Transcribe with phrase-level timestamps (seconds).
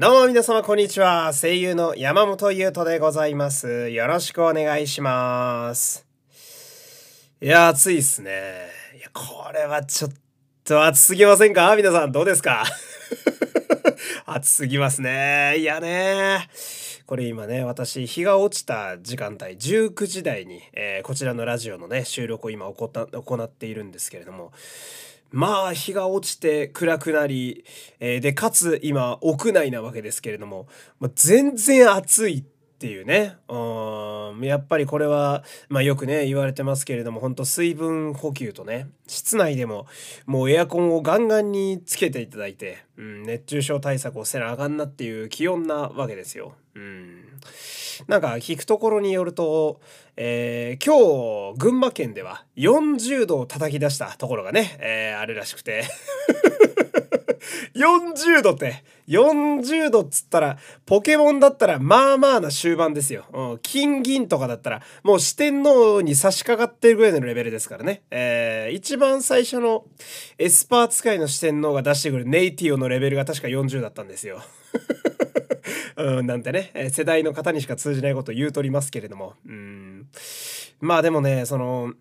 [0.00, 1.32] どうも皆様こんにちは。
[1.32, 3.88] 声優の山本優斗でございます。
[3.88, 6.06] よろしくお願いします。
[7.40, 8.68] いや、暑いっすね。
[8.96, 10.12] いや、これはちょっ
[10.62, 11.74] と暑すぎませんか？
[11.74, 12.62] 皆さんどうですか？
[14.24, 15.56] 暑すぎますね。
[15.58, 16.48] いやね。
[17.04, 24.52] これ今ね、私、日が落ちた時間帯、19時台に、えーこちらのラジオのね、収録を今行った行っているんですけれども、
[25.30, 27.64] まあ日が落ちて暗くなり、
[28.00, 30.68] えーでかつ今屋内なわけですけれども、
[31.00, 39.86] まあ、全然暑いっていうねうんやっぱりこれは、まあ、よくね言われてますけれども本当水分補給とね室内でも
[40.26, 46.54] もうエアコンをガンガンにつけていただいて、うん、熱中症対策をせなあかんなっていう気温なわけですよ。
[46.76, 47.07] うん
[48.08, 49.80] なんか聞くところによると、
[50.16, 55.84] えー今日群馬県では40度を叩き出したところがね、えーあるらしくて。
[57.74, 69.84] 40度って40度っつったらポケモンだったらまあまあな終盤ですよ、金銀とかだったらもう四天王に差し掛かってるぐらいのレベルですからね、えー一番最初の
[70.38, 74.42] エスパー使いの四天王が出してくるネイティオのレベルが確か40だったんですよ。
[75.98, 79.34] うん、なんてね、世代の方にしか通じないことを言うとりますけれども。
[79.44, 80.06] うん。
[80.80, 81.92] まあでもね、その、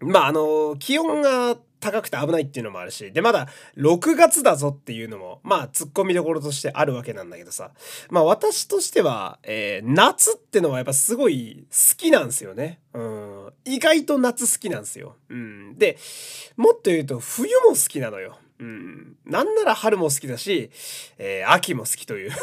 [0.00, 7.70] まああの、気温が高くて危ないっていうのもあるし、で、まだ6月だぞっていうのも、まあ突っ込みどころとしてあるわけなんだけどさ、
[8.10, 12.80] まあ私としては、えー夏ってのはやっぱすごい好きなんですよね。
[12.92, 13.52] うん。
[13.64, 15.14] 意外と夏好きなんですよ。
[15.28, 15.78] うん。
[15.78, 15.96] で、
[16.56, 18.38] もっと言うと冬も好きなのよ。
[18.62, 19.16] うん。
[19.26, 20.70] なんなら春も好きだし、
[21.18, 22.30] えー秋も好きという。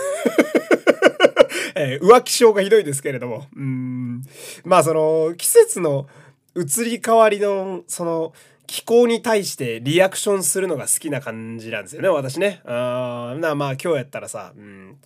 [1.75, 3.47] えー浮気症がひどいですけれども。
[3.55, 4.21] うん。
[4.65, 6.07] まあその季節の
[6.55, 8.33] 移り変わりのその
[8.67, 12.61] 気候に対してリアクションするのが好きな感じなんですよね、私ね。
[12.65, 14.97] あなまあ今日やったらさ、うん。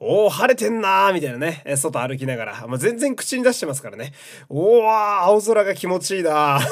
[0.00, 2.66] おー、晴れてんなーみたいなね、外歩きながら。
[2.66, 4.12] まあ、全然口に出してますからね。
[4.48, 4.84] おー、
[5.22, 6.66] 青空が気持ちいいなー。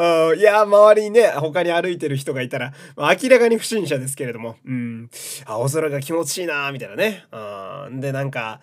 [0.00, 0.38] うん。
[0.38, 5.10] いや、周りにね、他に歩いてる人がいたら、まあ明らかに不審者ですけれども、うん、
[5.44, 7.26] 青空が気持ちいいな、みたいなね。
[7.32, 8.60] うん、で、なんか、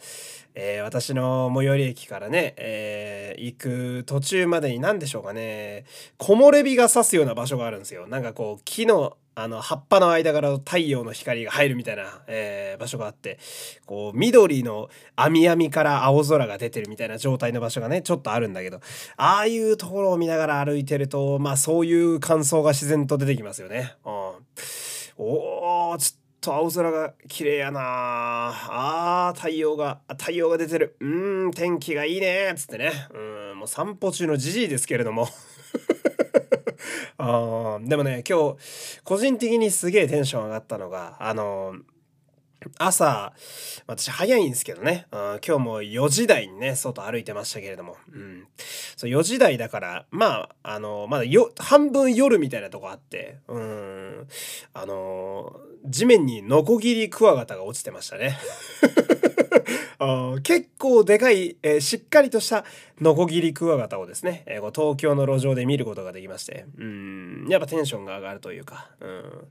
[0.55, 5.85] えー私の最寄り駅からね、えー行く途中までに何でしょうかね、
[6.17, 8.07] 木漏れ日が差すような場所があるんですよ。
[8.07, 13.37] なんかこう、木の、あの、葉っぱの間から太陽の光が入るみたいな、えー場所があって、
[13.85, 18.79] こう、緑の網網から青空が出てるみたいな状態の場所がね、ちょっとあるんだけど、
[19.15, 23.93] ああいうところを見ながら歩いてると、まあそういう感想が自然と出てきますよね。
[24.05, 24.11] うん。
[25.17, 30.95] おー、ちょっと青空が綺麗やなあー太陽が、太陽が出てる。
[30.99, 32.91] うん、天気がいいねつってね。
[33.13, 35.27] うん、もう散歩中のじじいですけれども。
[37.17, 41.75] あでもね、今日、個人的にすげえテンション上がったのが、あの
[42.77, 43.33] 朝、
[43.85, 48.47] 私早いんですけどね、うん今日も4時台にね、外歩いてましたけれども、うん。
[48.95, 54.27] そう、4時台だから、まあ、あの、まだよ、半分夜みたいなとこあって、うん、
[54.73, 58.37] あの、地面にノコギリクワガタが落ちてましたね。
[59.99, 62.63] あ結構でかい、えーしっかりとした
[62.99, 69.47] ノコギリクワガタをですね、えー東京の路上で見ることができまして、うん、やっぱテンションが上がるというか、うん、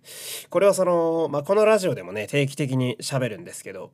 [0.50, 3.92] これはその、まあ、このラジオでもね、定期的に喋るんですけど、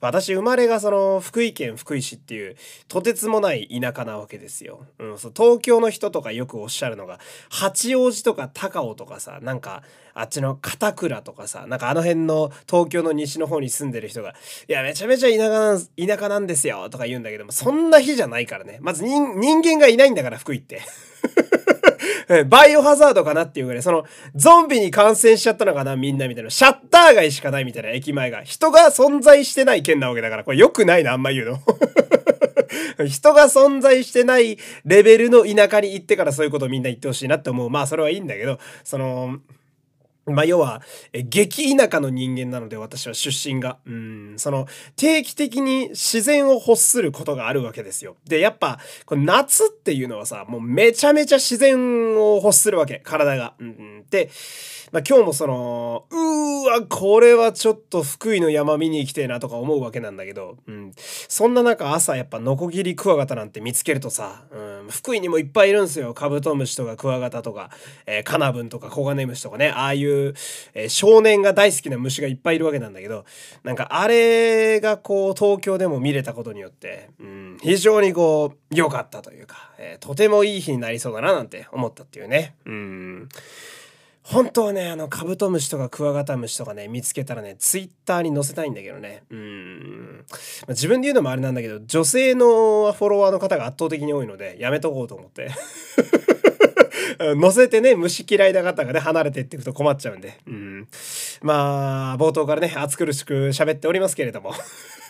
[0.00, 2.56] 私生まれがその福井県福井市っていう
[2.88, 4.86] とてつもない田舎なわけですよ。
[4.98, 9.82] うん、そ東京の人とかよくおっしゃるのが、八王子とか高尾とかさ、なんか
[10.14, 14.34] あっちの片倉とかさ、なんかあの辺の東京の西の方に住んでる人が、
[14.68, 18.78] いや、めちゃめちゃ田舎なん田舎なんですよとか言うんだけども、そんな日じゃないからね。
[18.80, 20.82] まず人人間がいないんだから、福井って。
[22.48, 26.50] バイオハザードかなっていうぐらい、その、ゾンビに感染しちゃったのかな、みんなみたいな。
[26.50, 28.42] シャッター街しかないみたいな、駅前が。
[28.42, 31.58] 人が存在してない県なわけだから、これ良くないな、あんま言うの。
[33.06, 37.70] 人が存在してないレベルの田舎に行ってからそういうことをみんな言ってほしいなって思う。
[37.70, 39.38] まあ、それはいいんだけど、その、
[40.26, 43.78] まあ、要は、激田舎の人間なので、私は出身が。
[43.86, 44.66] うん、その、
[44.96, 48.16] 定期的に自然を欲することがあるわけですよ。
[48.26, 53.54] で、やっぱ、こ夏っていうのはさ、もうめちゃめちゃ自然を欲するわけ、体が。
[53.58, 54.30] うん、で、
[54.92, 60.92] まあ、今日もその、うーわ、これはちょっと福井の山見に行きてえなとか思うわけなんだけど、うん。
[60.96, 66.14] そんな中朝やっぱノコギリクワガタなんて見つけるとさ、うん、福井にもいっぱいいるんですよ。
[66.14, 67.70] カブトムシとかクワガタとか、
[68.06, 70.13] えーカナブンとかコガネムシとかね、ああいう、
[70.74, 73.24] えー少年が大好きな虫がいっぱいいるわけなんだけど、
[73.62, 82.54] なんかあれがこう東京でも見れたことによって、うん、非常にこう良かったというか、えーとてもいい日になりそうだななんて思ったっていうね。
[82.66, 83.28] うん
[84.24, 89.22] 本当はね、あの、カブトムシとかクワガタムシとかね、見つけたらね、ツイッターに載せたいんだけどね。
[89.28, 90.24] うん。
[90.62, 95.50] まあ、自分で言うのもあれなんだけど、女性のフォロワーの方が圧倒的に多いので、やめとこうと思って。
[97.20, 100.38] 乗せてね、虫嫌いな方がね、離れてっていくと困っちゃうんで。
[100.46, 100.88] うん。
[101.42, 104.52] まあ、冒頭からね、暑苦しく喋っておりますけれども。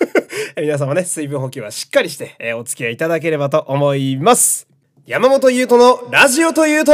[0.56, 4.66] 皆様ね、水分補給はしっかりして、え、お付き合いいただければと思います。
[5.06, 6.92] 山本優斗のラジオというと、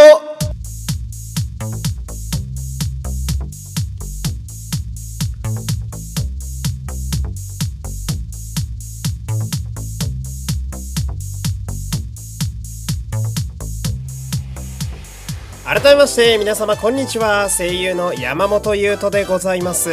[16.01, 17.51] まして皆様こんにちは。
[17.51, 19.91] 声優の山本優斗でございます。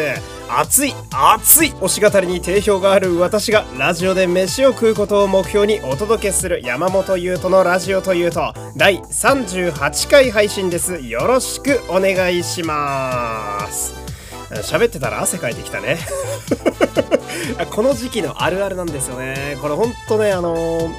[0.48, 10.96] 熱い熱い推し語りに定評がある私がラジオで飯を食うことを目標にお届けする山本優斗のラジオというと第38回配信です。
[11.02, 13.94] よろしくお願いします。
[14.64, 15.98] 喋ってたら汗かいてきたね。
[17.70, 19.58] この時期のあるあるなんですよね。
[19.62, 20.90] これほんとねあのー、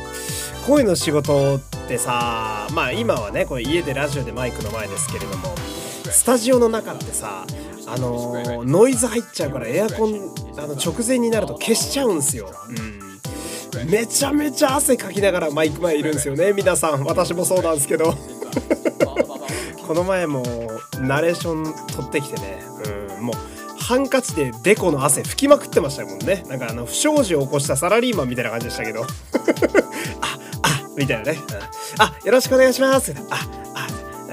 [0.66, 1.58] 声の仕事
[1.88, 7.46] ってさまあ今はねこれ家でラジオでマイクの前ですけれどもスタジオの中ってさ
[7.86, 10.16] あのー、ノイズ入っちゃうからエアコン
[10.58, 12.50] あの直前になると消しちゃうんすよ。
[12.68, 17.04] うん、めちゃめちゃ汗かきながらマイク前いるんですよね皆さん。
[17.04, 18.14] 私もそうなんですけど。
[19.86, 20.42] この前も
[21.00, 22.62] ナレーション撮ってきてね、
[23.16, 26.44] うん、もうハンカチでデコの汗拭きまくってましたもんね。
[26.48, 29.06] なんかあの不祥事を起こしたサラリーマンみたいな感じでしたけど
[30.98, 31.38] みたいなね、
[31.98, 33.14] あよろしくお願いします。
[33.30, 33.46] あ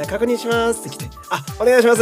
[0.01, 1.06] あ確認しますって来て。
[1.29, 2.01] あお願いします。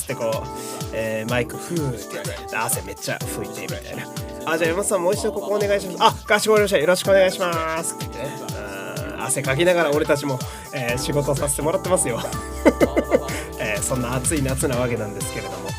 [0.00, 2.56] つってこうえー、マイクフーってやって。
[2.56, 4.04] 汗めっちゃ拭いてみたいな。
[4.46, 6.22] あじゃあ山本さんもう一度ここお願いします。
[6.24, 6.78] あかしこまりました。
[6.78, 8.56] よろしくお願いしますって言ってね。
[9.18, 10.38] 汗かきながら俺たちも、
[10.72, 12.20] えー、仕事させてもらってますよ、
[13.58, 15.70] えー、そんな暑い夏なわけなんですけれども。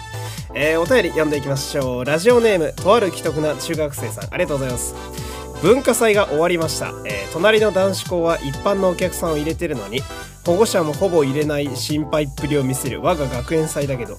[0.54, 2.06] えー、お便り読んでいきましょう。
[2.06, 4.34] ラジオネームとある既得な中学生さん。
[4.34, 4.96] ありがとうございます。
[5.64, 10.02] 文化祭が終わりました、えー、隣の男子校は一般のお客さんを入れてるのに
[10.46, 14.18] 保護者もほぼ入れない心配っぷりを見せる我が学園祭だけど。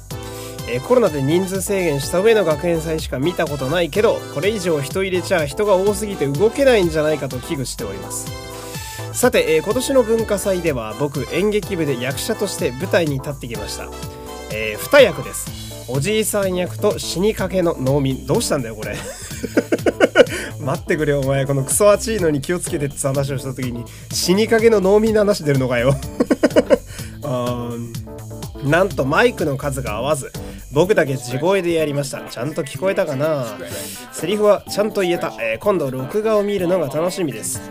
[0.70, 8.31] えー、コロナで人数制限した上の学園祭しか見たことないけどこれ以上人入れちゃ人が多すぎて動けないんじゃないかと危惧しております。
[9.14, 13.88] さて、えー、今年の文化祭では僕演劇部で役者として舞台に立ってきました、
[14.52, 15.50] えー、2役です。
[15.88, 18.26] おじいさん役と死にかけの農民。
[18.26, 18.94] どうしたんだよこれ。
[20.69, 21.47] 待ってくれお前。
[21.47, 25.94] このクソ暑いのに気をつけてって話をした時に死にかけの農民の話出るのかよ。
[28.65, 30.31] なんとマイクの数が合わず
[30.73, 32.20] 僕だけ地声でやりました。
[32.29, 33.47] ちゃんと聞こえたかな？
[34.12, 37.62] セリフはちゃんと言えた、えー、今度録画を見るのが楽しみです。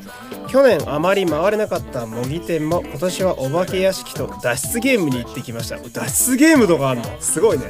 [0.48, 5.78] 去年あまり回れなかった模擬店も今年はお化け屋敷と脱出ゲームに行ってきました。
[5.78, 7.08] 脱出ゲームとかあるの？
[7.20, 7.66] すごいね。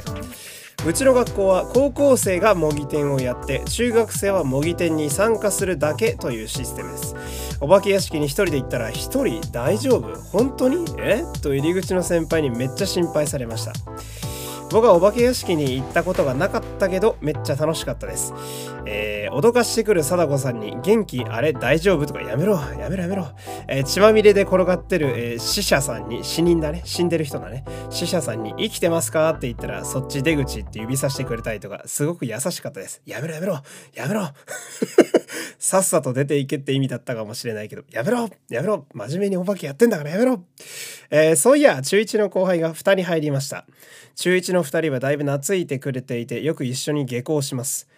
[0.86, 7.58] うちの学校は高校生が模擬店をやって中学生は模擬店に参加するだけというシステムです。
[7.60, 10.16] お化け屋敷に一人で行ったら一人大丈夫？
[10.30, 10.84] 本当に？
[10.98, 11.24] え？
[11.42, 13.72] と入り口の先輩にめっちゃ心配されました。
[14.70, 18.34] 僕はお化け屋敷に行ったことがなかったけどめっちゃ楽しかったです。
[18.86, 23.28] えー、脅かしてくる貞子さんに元気あれ大丈夫とかやめろやめろやめろ。
[23.66, 29.30] えー、血まみれで転がってる、えー、死者さんに死人だね死んでる人だね死者さんに生きてますか？
[29.30, 33.02] って言ったらそっち出口って指さしてくれたりとかすごく優しかったです。
[33.06, 33.60] やめろやめろ
[33.94, 34.28] やめろ
[35.58, 40.42] さっさと出ていけって意味だったかもしれないけどやめろやめろ真面目にお化けやってんだからやめろ、
[41.10, 43.66] えー、そういや中1の後輩が2人入りました。
[44.14, 47.88] 中1のの2人はだいぶ懐いてくれていてよく一緒に下校します。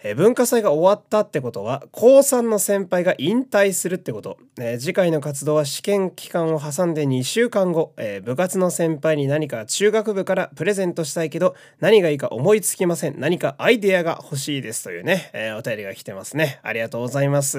[0.00, 13.18] えー、文化祭が終わったってことは高3の先輩が引退するってこと、えー、次回の活動は試験期間を挟んで2週間後、えー、部活の先輩に何か中学部からプレゼントしたいけど何がいいか思いつきません。
[13.18, 16.60] 何かアイデアが欲しいですというね、えお便りが来てますね。
[16.62, 17.58] ありがとうございます。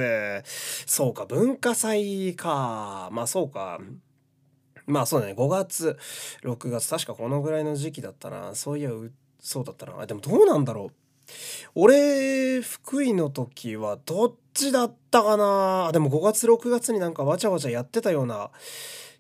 [0.85, 3.09] そうか文化祭か。
[3.11, 3.81] まあそうか。
[4.89, 5.33] まあそうだね。
[5.33, 5.97] 5月
[6.43, 8.55] 6月確かこのぐらいの時期だったな。
[8.55, 8.91] そういや
[9.39, 10.05] そうだったな。
[10.05, 10.93] でもどうなんだろう。
[11.75, 15.91] 俺福井の時はどっちだったかな。
[15.93, 18.49] でも5月6月になんかわちゃわちゃやってたような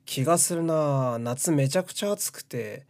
[0.05, 1.17] 気がするな。
[1.19, 2.87] 夏めちゃくちゃ暑くて。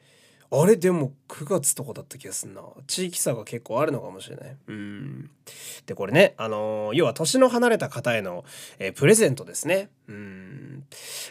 [0.52, 0.78] あれ？
[0.78, 2.64] でも9月とかだった気がすんな。
[2.88, 4.58] 地域差が結構あるのかもしれない。
[4.68, 5.30] うん。
[5.86, 8.46] でこれねあのー、要は年の離れた方への、
[8.80, 9.90] えー、プレゼントですね。
[10.08, 10.69] うん。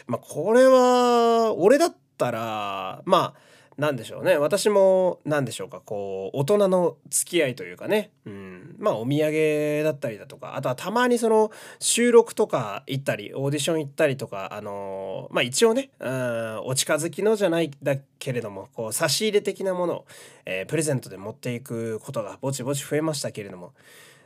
[0.07, 3.49] まあこれは俺だったらまあ
[3.79, 4.35] 何でしょうね。
[4.37, 5.79] 私も何でしょうか。
[5.79, 10.57] こう大人の付き合いというかね、うん、まあお土産だったりだとか。
[10.57, 11.49] あとはたまにその
[11.79, 20.05] 収録とか行ったりオーディション行ったりとかあのまあ一応ね、うん、お近づきのじゃないだけれどもこう差し入れ的なものを、
[20.45, 23.73] えー、プレゼントで持っていくことがぼちぼち増えましたけれども。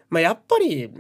[0.10, 0.92] まあやっぱり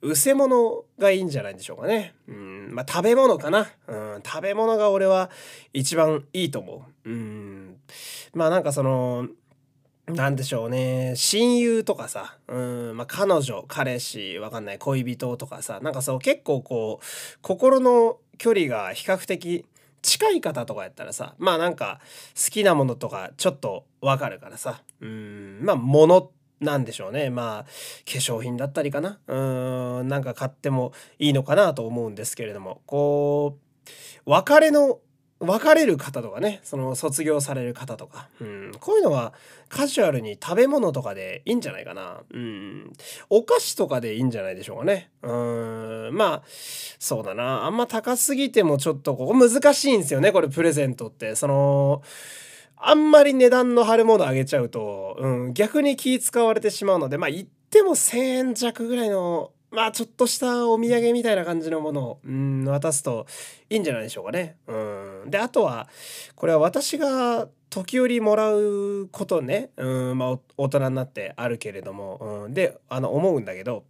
[0.00, 2.14] うせ物がいいんじゃないでしょうかね。
[2.28, 3.68] うん、まあ食べ物かな。
[3.86, 5.30] うん、食べ物が俺は
[5.72, 7.10] 一番いいと思う。
[7.10, 7.76] うん、
[8.34, 9.28] まあなんかその、
[10.06, 11.14] なんでしょうね。
[11.16, 17.04] 親友とかさ、うん、まあ彼女、彼氏、わかんない、恋人とかさ、なんかそう結構こう、
[17.42, 19.66] 心の距離が比較的
[20.02, 22.00] 近い方とかやったらさ、まあなんか
[22.36, 27.30] 好きなものとかちょっとわかるからさ、うん、まあ物なんでしょうね。
[27.30, 27.68] まあ、化
[28.04, 29.18] 粧品だったりかな。
[29.26, 33.58] うん、なんか買ってもいいのかなと思うんですけれども、こ
[34.26, 35.00] う、別れの
[35.40, 39.32] 別れる方とかね、その卒業される方とか、うん、こういうのは
[39.68, 42.22] カジュアルに食べ物とかでいいんじゃないかな。
[42.32, 42.92] うん、
[43.30, 45.10] お菓子とかでいいんじゃないでしょうかね。
[45.22, 45.30] う
[46.10, 46.42] ん、まあ、
[46.98, 47.66] そうだな。
[47.66, 51.36] あんま高すぎてもちょっとここ難しいんですよね、これプレゼントって。
[51.36, 52.02] その、
[52.80, 63.26] あんまり値段の張るものあげちゃうと、うん、逆に気使われてしまうので、まあ言っても1000円弱ぐらいの、まあちょっとしたお土産みたいな感じのものを、うん、渡すと
[63.68, 64.56] いいんじゃないでしょうかね。
[64.66, 64.74] う
[65.26, 65.30] ん。
[65.30, 65.88] で、あとは、
[66.34, 73.84] これは私が時折もらうことね、うん、まあ大人になってあるけれども、うん、で、あの、思うんだけど、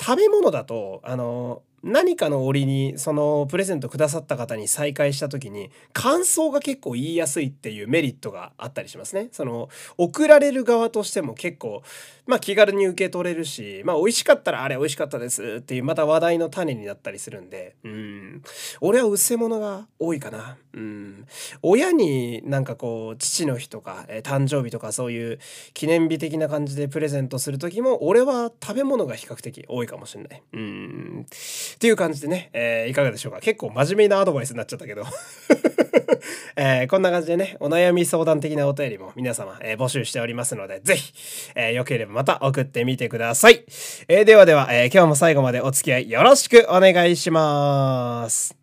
[0.00, 9.28] 食べ物だと、あの、何かの折にそのプレゼントくださった方に再会した時に感想が結構言いやすいっていうメリットがあったりしますね。
[9.32, 11.82] その送られる側としても結構
[12.26, 18.42] まあ気軽に受け取れるしまあ美味しかったらあれ美味しかったですっていうまた話題の種になったりするんでうん
[18.80, 20.56] 俺はうせ者が多いかな。
[20.74, 21.26] うん
[21.62, 25.38] 親になんかこう父の日とか、えー、誕生日とかそういう
[25.74, 30.42] 記念日的な感じでプレゼントする時も俺は食べ物が比較的多いかもしれない。
[30.52, 31.26] うん
[31.74, 33.40] っていう感じでね、えー、いかがでしょうか。
[33.40, 35.04] 結構真面目なアドバイスになっちゃったけど
[36.56, 41.12] えー、こんな感じでね、お悩み相談的なお便りも皆様、えー、募集しておりますので、ぜひ、
[41.54, 43.64] えー、よければまた送ってみてください。
[44.08, 48.54] えー、ではでは、えー、今日も最後までお付き合いよろしくお願いします。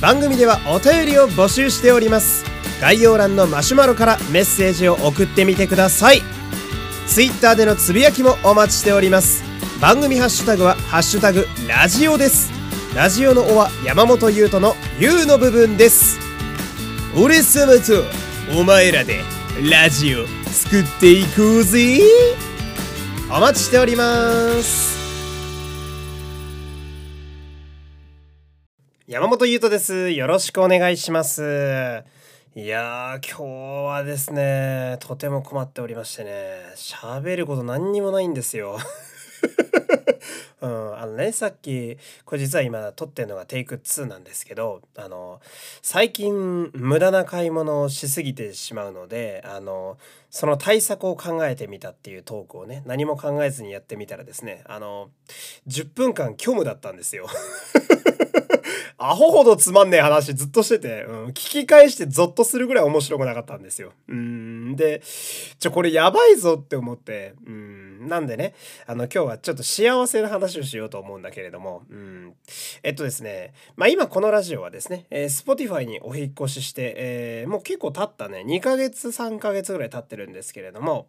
[0.00, 2.44] 番組ではお便りを募集しております。
[2.80, 6.22] 概要欄のマシュマロからメッセージを送ってみてください。
[7.08, 9.47] Twitter でのつぶやきもお待ちしております。
[9.80, 12.50] 番組ハッシュタグは「ハッシュタグラジオ」です。
[12.96, 16.18] ラジオの「お」は山本優斗の「優」の部分です。
[17.16, 18.02] 俺様と
[18.58, 19.20] お前らで
[19.70, 22.00] ラジオ作っていこうぜ。
[23.30, 24.98] お待ちしております。
[29.06, 30.10] 山本優斗です。
[30.10, 32.02] よろしくお願いします。
[32.56, 33.42] いやー、今日
[33.86, 38.80] はですね、とても困っておりましてね、喋ること何にもないんですよ。
[40.60, 45.40] あのね、さっき、これ実は今撮ってるのがテイク2なんですけど、あの、
[45.82, 49.98] 最近無駄な買い物をしすぎてしまうので、あの、
[50.30, 55.10] その対策を考えてみたっていうトークをね、何も考えずにやってみたらですね、あの、
[55.68, 57.28] 10分間虚無だったんですよ。
[59.00, 63.92] アホほどつまんねえ話ずっとしてて、うん、聞き返してゾッとするぐらい面白くなかったんですよ。
[64.08, 65.02] うん、で、
[65.60, 68.54] ちょ、これやばいぞって思って、うん、なんでね、
[68.86, 72.34] あの、今日はちょっと幸せな話をしようと思うんだけれども、うん、
[72.82, 81.06] えっとですね、まあ今このラジオはですね、えー、Spotify にお引越しして、えー、もう結構経ったね、2ヶ月、3ヶ月ぐらい経ってるんですけれども、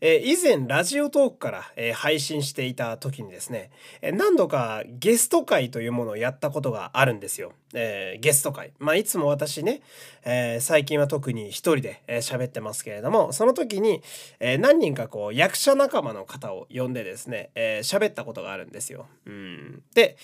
[0.00, 3.70] えー、以前ラジオトークから、えー、配信していた時にですね、
[4.02, 7.52] えー、何度かゲスト会というものをやったことがあるんですですよ。
[7.74, 8.72] えー、ゲスト会。
[8.78, 9.82] まあ、いつも私ね、
[10.24, 14.02] えー、最近は特に一人で喋、えー、ってますけれども、その時に、
[14.40, 19.06] えー、何人かこう、役者仲間の方を呼んでですね、えー、喋ったことがあるんですよ。
[19.26, 19.82] うん。
[19.94, 20.16] で、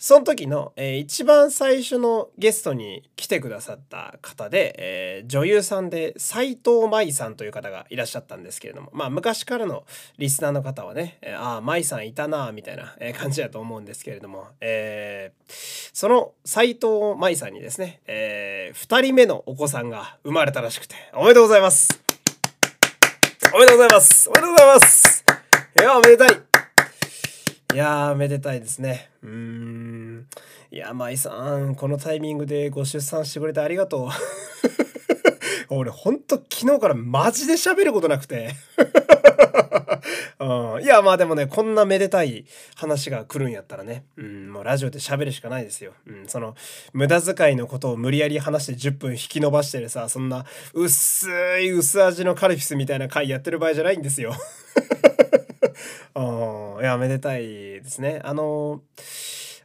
[0.00, 9.84] その時の、えー、一番最初のゲストに来てくださった方で、えー、女優さんで斎藤舞さんという方がいらっしゃったんですけれども、まあ昔からの
[10.16, 21.88] リスナーの方はね、えー、ああ、舞さんいたなみたいな感じだと思うんですけれども、えー、その斎藤舞さんにですね、えー、2人目のお子さんが生まれたらしくて、おめでとうございます。
[23.52, 24.28] おめでとうございます。
[24.28, 25.24] おめでとうございます。
[25.80, 26.47] いや、おめでたい。
[27.78, 29.08] やー、めでたいですね。
[29.22, 30.26] うーん。
[30.72, 34.08] いや、舞さん、このタイミングでご出産してくれてありがとう。
[35.70, 38.56] 俺ほんと昨日からマジで喋ることなくて。
[40.40, 45.92] うん、いや、まあでもね、こんなめでたい話が来るんやったらね、うん、もうラジオで喋るしかないですよ。
[46.06, 46.56] うん、その、
[46.92, 51.28] 無駄遣いのことを無理やり話して10分引き伸ばしてるさ、そんな、薄
[51.60, 54.34] い薄味のカルピスみたいな回やってる場合じゃないんですよ。
[56.18, 58.20] うん、いや、めでたいですね。
[58.24, 58.82] あの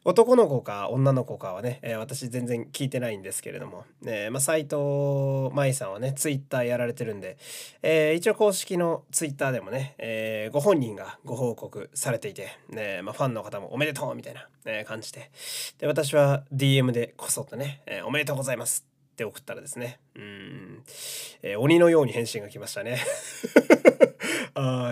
[0.06, 7.38] 男の子か女の子かはね、えー、私全然聞いてないんですけれども、えー、まあ、斎藤舞さんはね、ツイッターやられてるんで、
[7.82, 15.32] えー、一応公式のツイッターでもね、えご本人がご報告されていて、ね、まあ、ファンの方もおめでとうみたいな、え感じで、
[15.80, 20.84] で、私は DM でこそっとね、えおめでとうございますって送ったらですね、うん、
[21.44, 23.00] え鬼のように返信が来ましたね。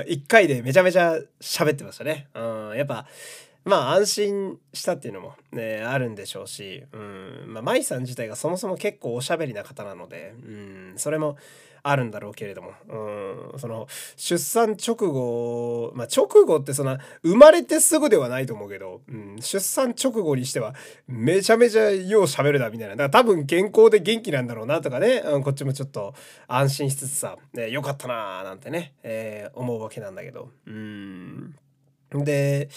[0.08, 2.28] 一回でめちゃめちゃ喋ってましたね。
[2.34, 3.06] うん、やっぱ、
[3.64, 11.38] まあ安心したっていうのもねあるんでしょうし、うんまあ、舞さん自体がそもそも結構おしゃべりな方なので、うん、それも
[11.84, 12.74] あるんだろうけれども、
[13.54, 20.76] うん、その出産直後、まあ、直後ってそんな生まれてすぐではないと思うけど、うん、出産直後にしては
[21.08, 22.96] めちゃめちゃよう喋るなみたいな。
[22.96, 26.14] だから多分健康で元気なんだろうなとかね、うん、こっちもちょっと
[26.48, 30.50] 安心しつつさ、ね、よかったなーなんてね、えー、思うわけなんだけど。
[30.68, 31.56] うん。
[32.14, 32.70] で、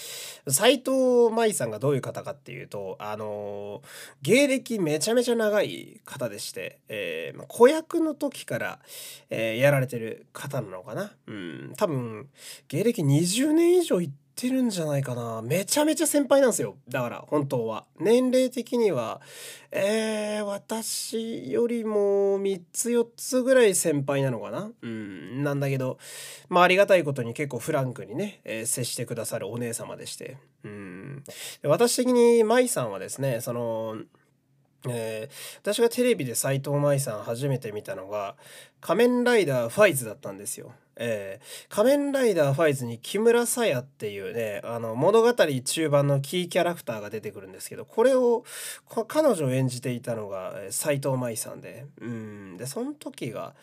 [0.47, 3.81] 斎藤舞さんがどういう方かっていうと、あの
[4.21, 8.79] 芸歴めちゃめちゃ長い方でして、えー、子役の時から、
[9.29, 11.11] えー、やられてる方なのかな。
[11.27, 12.29] うん、多分、
[12.69, 15.41] 芸歴20年以上いってってるんじゃないかな。
[15.41, 16.75] めちゃめちゃ先輩なんですよ。
[16.89, 17.85] だから、本当は。
[17.97, 19.21] 年齢的には、
[19.71, 24.69] えー、私よりも3つ4つぐらい先輩なのかな。
[24.81, 25.97] うん、なんだけど、
[26.49, 30.37] まあありがたいことに結構フランクにね、えー、接してくださるお姉様でして。
[30.65, 31.23] うん。
[31.63, 33.95] 私的に舞さんはですね、その、
[34.89, 38.35] えー、私がテレビで斎藤舞さん初めて見たのが
[38.81, 40.73] 「仮面ライダーファイズ」だったんですよ。
[40.97, 48.43] えー、仮面ライダーファイズに木村沙耶っていうねあの物語中盤のキーキャラクターが出てくるんですけどこれを
[49.07, 53.53] 彼女を演じていたのが斎藤舞さんでうんでその時が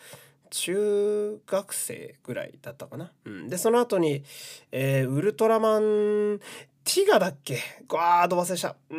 [0.51, 3.11] 中学生ぐらいだったかな。
[3.25, 4.23] うん、でその後に、
[4.71, 6.39] えー、ウルトラマン
[6.83, 7.57] ティガだっけ？
[7.89, 8.75] わード忘れした。
[8.91, 8.97] うー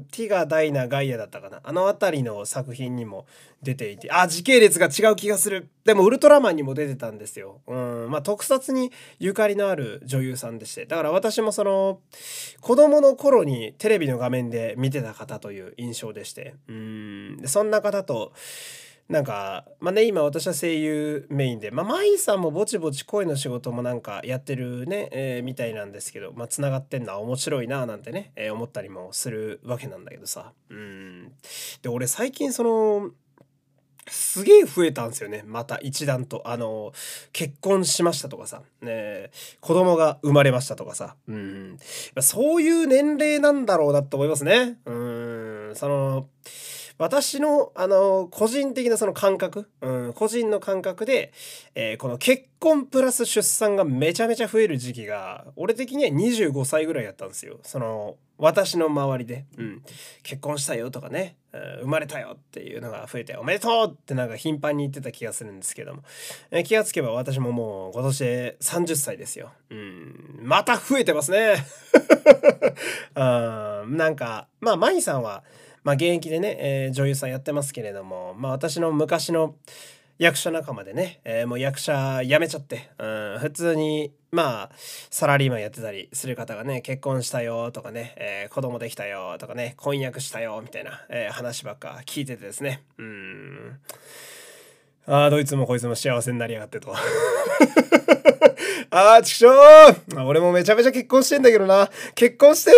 [0.00, 1.60] ティガ、ダイナ、ガイアだったかな。
[1.62, 3.26] あの辺りの作品にも
[3.62, 5.68] 出ていて、あ、時系列が違う気がする。
[5.84, 7.60] でも、ウルトラマンにも出てたんですよ。
[7.66, 10.86] うん、まあ、特撮にゆかりのある女優さんでして。
[10.86, 12.00] だから私もその、
[12.60, 16.54] 子供の頃にテレビの画面で見てた方という印象でして。
[16.68, 18.32] うん、そんな方と、
[19.08, 31.32] なんかまあね今私は声優メインでまあ舞さんもぼちぼち声の仕事もなんかやってるね、えー、みたいなんですけどまあつながってんのは面白いななんてね、えー、思ったりもするわけなんだけどさうん
[31.82, 33.10] で俺最近その
[34.08, 35.44] すげえ増えたんですよね。
[35.46, 36.42] また一段と。
[36.44, 36.92] あの、
[37.32, 41.14] 結婚しましたとかさ、ね、子供が生まれましたとかさ。
[41.28, 41.78] うん。
[42.20, 44.78] そういう年齢なんだろうなと思いますね。
[44.86, 45.72] うん。
[45.74, 46.26] その、
[46.98, 51.32] 私の、あの、個人的なその感覚、うん、個人の感覚で、
[51.74, 57.58] えー、この結婚プラス出産がめちゃめちゃ増える時期が、俺的には25歳ぐらいやったんですよ。
[57.62, 59.82] その、私の周りで、うん、
[60.22, 66.02] 結婚したよとかね、生まれたよっていうのが増えて、おめでとうってなんか頻繁に言ってた気がするんですけども、
[66.50, 69.52] え、気がつけば私ももう今年で30歳ですよ。
[69.70, 71.54] うん、また増えてますね。
[73.14, 73.20] う
[73.86, 75.44] ん、なんか、まあ、マイさんは、
[75.84, 79.54] まあ、現役でね、えー、女優さんやってますけれども、まあ、私の昔の
[80.18, 84.70] 役者仲間でね、えー、もう役者辞めちゃって、うん、普通にまあ
[85.10, 92.82] サラリーマンやってたりする方がね結婚したよとかね、えー、子供できたよとかね婚約したよみたいな、えー、話ばっか聞いててですね。
[92.98, 93.78] うん。
[95.06, 96.94] ああどいつもこいつも幸せになりやがってと。
[98.90, 99.56] ああちくしょう
[100.24, 101.90] 俺もめちゃめちゃ結婚してんだけどな。
[102.14, 102.72] 結婚して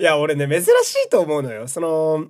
[0.00, 1.68] いや、俺ね、珍しいと思うのよ。
[1.68, 2.28] その、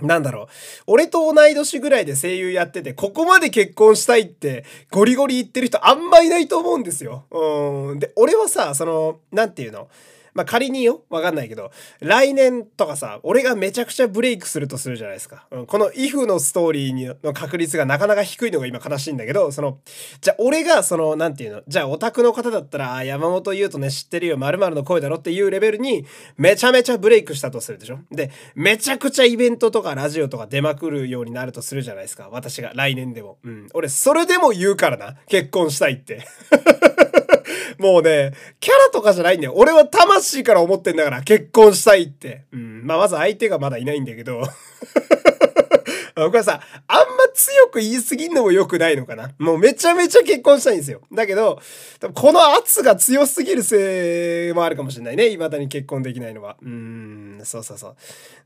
[0.00, 0.46] なんだろう。
[0.86, 7.26] 俺と同い年ぐらいで声優やってて、ここまで結婚したいってゴリゴリ言ってる人あんまいないと思うんですよ。
[7.30, 7.98] うん。
[7.98, 9.88] で、俺はさ、その、なんていうの？
[10.36, 11.70] まあ、仮によ、わかんないけど、
[12.00, 15.46] 来年とかさ、俺がめちゃくちゃブレイクするとするじゃないですか。
[15.50, 19.78] うん、この if のストーリーの確率がなかなか低いのが今悲しいんだけど、その、
[20.20, 26.04] じゃあ俺がその、なんていうの、じゃあオタクの方だったら、山本優斗ね、知ってるよ、〇〇の声だろっていうレベルに、
[26.36, 32.28] めちゃめちゃブレイクしたとするでしょで、めちゃくちゃイベントとかラジオとか出まくるようになるとするじゃないですか。
[32.30, 33.38] 私が来年でも。
[33.42, 33.68] うん。
[33.72, 35.16] 俺、それでも言うからな。
[35.28, 36.26] 結婚したいって。
[37.86, 39.52] もうね、キャラとかじゃないんだよ。
[39.56, 42.44] 俺は魂から思ってんだから、結婚したいって。
[42.52, 42.82] うん。
[42.84, 44.42] まあ、まず相手がまだいないんだけど。
[46.16, 49.32] これさ、あんま強く言い過ぎんのも良くないのかな？
[49.38, 51.02] もうめちゃめちゃ結婚したいんですよ。
[51.12, 51.60] だけど、
[52.14, 55.28] この圧が強すぎるせいもあるかもしれないね。
[55.28, 56.56] 未だに結婚できないのは。
[56.62, 57.88] うん、そうそうそ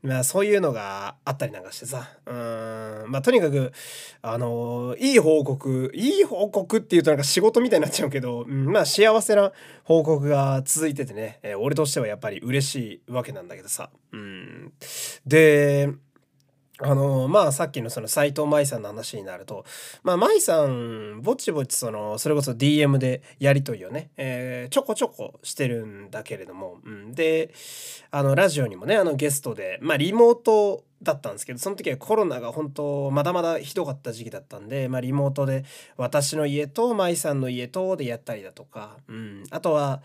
[0.03, 0.07] う。
[0.07, 2.09] まあそういうのがあったりなんかしてさ。
[2.25, 3.71] うん、まあとにかく、
[4.21, 9.53] あのいい報告、いい報告っていうとなんか仕事みたいになっちゃうけど、うん、まあ幸せな
[9.85, 13.89] 報告が続いててね、えー、俺としてはやっぱり嬉しいわけなんだけどさ。
[14.11, 14.73] うん、
[15.25, 15.89] で、
[16.83, 19.65] あのまあさっきのその斎藤舞さんの話になると
[20.03, 27.53] まあ舞さんぼちぼちそのそれこそ DM でやり取りをね、えー、ちょこちょこしてるんだけれども、うん、で
[28.09, 35.65] あのラジオにもねあのゲストでまあリモートだったんですけどその時はコロナが本当まだまだひどかった時期だったんで、まあ、リモートで
[35.97, 40.01] 私の家と舞さんの家とでやったりだとか、うん、あとは、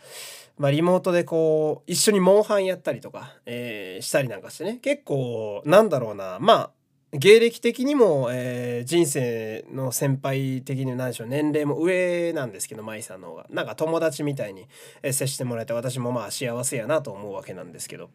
[0.58, 4.78] まあ、リモートでこう一緒にモンハンやったりとか、えー、したりなんかしてね。
[4.82, 6.38] 結構なんだろうな。
[6.40, 6.70] まあ
[7.12, 13.46] 芸歴的にも、えー、人生の先輩的に何でしょう年齢も上なんですけど舞さんの方が。
[13.50, 14.66] なんか友達みたいに
[15.02, 18.10] 接してもらえて私もまあ幸せやなと思うわけなんですけど。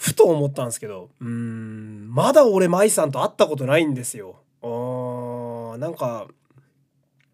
[0.00, 4.40] ふと思ったんですけどうーんまだ俺舞さんと会ったことないんですよ。
[4.62, 6.26] あなんか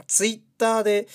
[0.08, 1.06] ツイッターで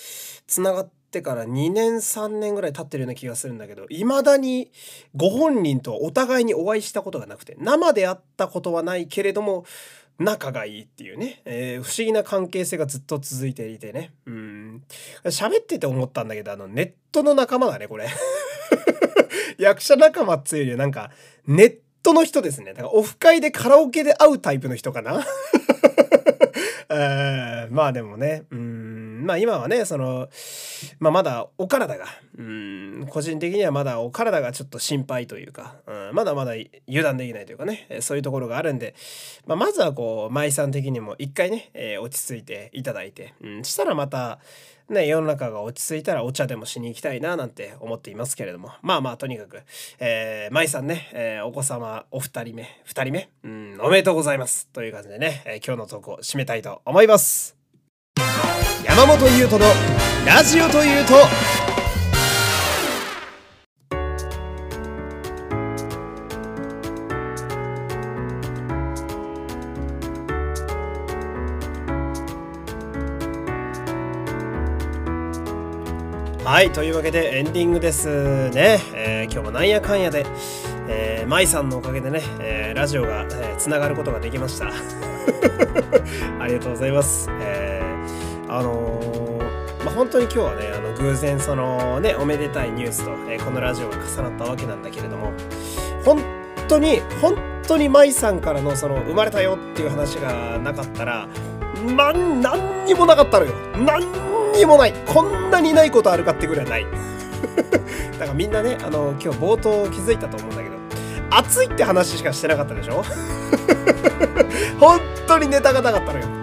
[0.46, 4.70] つながってから2年3年ぐらい経ってるような気がするんだけど未だに
[5.14, 9.66] ご本人とお互いにお会いしたことがなくて生で会ったことはないけれども
[10.18, 14.12] 仲がいいっていうね、えー、不思議な関係性がずっと続いていてね。
[14.26, 14.82] うん。
[15.24, 18.08] 喋ってて思ったんだけどあのネットの仲間だねこれ。
[19.62, 21.10] 役者仲間っつうよりはなんか
[21.46, 22.74] ネットの人ですね。
[22.74, 25.24] だからオフ会でカラオケで会うタイプの人かな。
[27.70, 28.71] まあでもねうん。
[29.22, 30.28] まあ今はねその、
[30.98, 32.06] まあ、まだお体が
[32.38, 36.52] うん個人的にはまだお体がちょっと心配というか、うん、まだまだ
[36.88, 38.94] 油断できないというかねそういうところがあるんで、
[39.46, 44.38] まあ、まずはこう舞さん的にも一回ね、えー、落ち着いていただいて、うん、したらまた
[44.88, 49.62] ね、世の中が落ち着いたらお茶でもしに行きたいななんて思っていますけれどもまあまあとにかく、
[49.98, 57.56] えー、舞さんね、えー、お子様お二人目二人目うんおめでとうございますという感じでね、えー、今日の投稿を締めたいと思います。
[58.94, 59.70] 山本優斗の
[60.26, 61.14] ラジオというと。
[76.44, 80.26] はいというわけでエンディングですね、えー、今日もなんやかんやで、
[80.86, 83.26] えー、舞さんのおかげでね、えー、ラジオが
[83.56, 84.66] つな、がることができました。
[86.38, 87.82] ありがとうございます、えー
[88.58, 95.32] あのー、まあ、本当に今日はねあの偶然そのねおめでたいニュースと、えー、このラジオが重なったわけなんだけれども
[96.04, 96.22] 本
[96.68, 97.34] 当に本
[97.66, 101.28] 当に舞さんからのその生まれたよっていう話がなかったら
[101.96, 103.52] ま何にもなかったのよ。
[103.76, 104.06] 何
[104.52, 104.92] にもない。
[105.06, 106.86] こんなにないことあるかってぐらいない。
[108.12, 110.76] だからみんなねあの今日冒頭気づいたと思うんだけど
[111.30, 113.02] 暑いって話しかしてなかったでしょ？
[114.78, 116.41] 本当にネタがなかったのよ。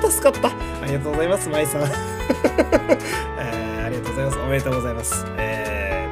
[0.00, 0.48] 助かった。
[0.48, 1.82] ありがとうございます舞さん、
[3.38, 4.38] えー、ありがとうございます。
[4.38, 6.08] おめでとうございます、え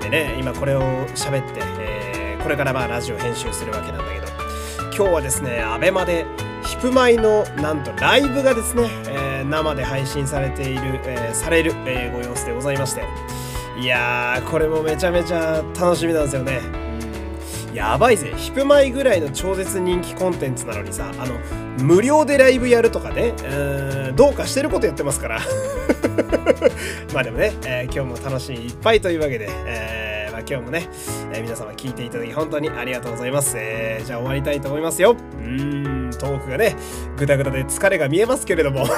[0.00, 0.82] ー、でね今これを
[1.14, 4.26] 喋って、えー、これからまあラジオ編集するわけなんだけど
[4.96, 6.26] 今日はですね ABEMA で
[6.64, 13.04] ヒプマイのなんとライブがですね、えー、生で配信されている、えー、される、えー、ご様子でございまして。
[13.78, 16.77] いやーこれもめちゃめちゃ楽しみなんですよね。
[17.74, 18.32] やばいぜ。
[18.36, 21.38] ヒプマイぐらいの超絶人気コンテンツなのにさあの
[21.84, 23.34] 無料でライブやるとかね
[24.08, 25.40] うんどうかしてることやってますから。
[27.14, 30.88] まあでもね、えー、今日も楽しみいっぱいというわけで、えーまあ、今日もね、
[31.32, 35.16] えー、皆様聞いていただき本当にありがとうございます、え、じゃあ終わりたいと思いますよ。
[35.38, 35.97] うん。
[36.18, 36.76] トークがね
[37.16, 38.86] グダグダで疲れが見えますけれども。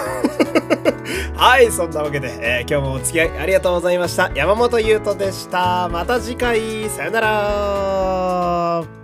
[1.37, 4.31] はいそんなわけで、えー、今日もお付き合いありがとうございました。
[4.35, 5.89] 山本優斗でした。
[5.89, 6.89] また次回。
[6.91, 9.00] さよなら。